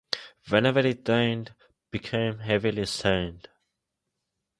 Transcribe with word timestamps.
Whenever 0.49 0.79
it 0.79 1.07
rained, 1.07 1.53
became 1.91 2.39
heavily 2.39 2.87
stained. 2.87 3.47